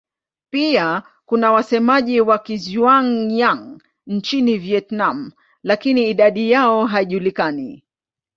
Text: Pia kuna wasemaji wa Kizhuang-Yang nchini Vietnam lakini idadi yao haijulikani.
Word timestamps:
Pia 0.49 1.03
kuna 1.25 1.51
wasemaji 1.51 2.21
wa 2.21 2.37
Kizhuang-Yang 2.39 3.83
nchini 4.07 4.57
Vietnam 4.57 5.31
lakini 5.63 6.09
idadi 6.09 6.51
yao 6.51 6.85
haijulikani. 6.85 7.83